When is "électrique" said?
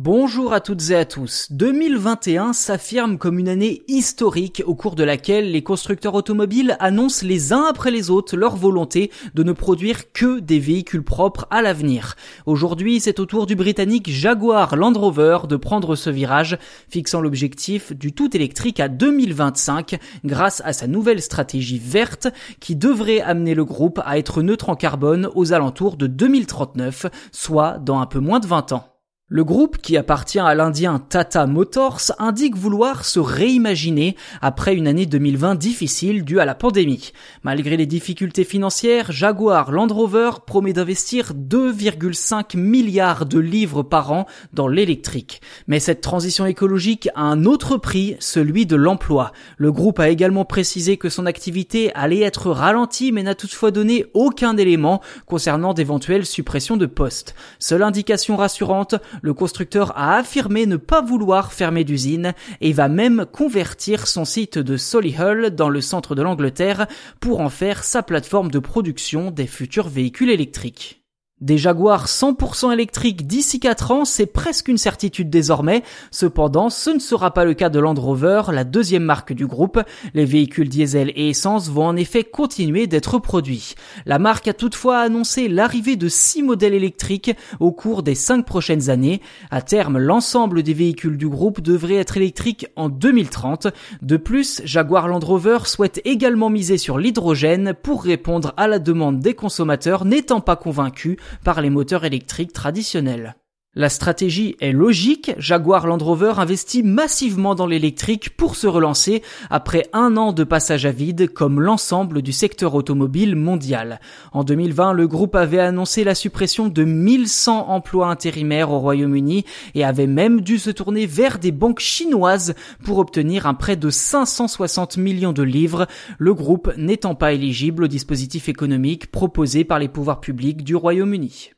18.36-18.78